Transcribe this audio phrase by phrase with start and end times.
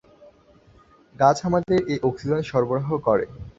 [1.15, 3.25] গাছ আমাদের এই অক্সিজেন সরবরাহ করে।